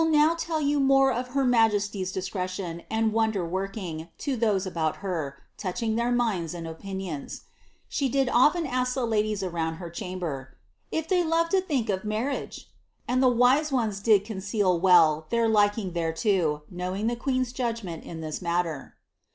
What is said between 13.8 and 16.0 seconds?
did conceal well their liking